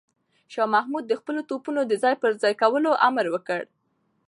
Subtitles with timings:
[0.53, 3.61] شاه محمود د خپلو توپونو د ځای پر ځای کولو امر وکړ.